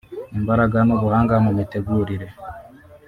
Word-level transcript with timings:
imbaraga 0.37 0.77
n’ubuhanga 0.87 1.35
mu 1.45 1.51
mitegurire 1.57 2.27